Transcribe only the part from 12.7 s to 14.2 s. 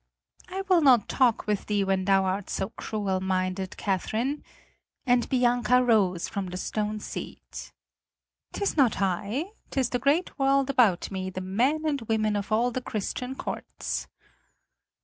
the Christian courts.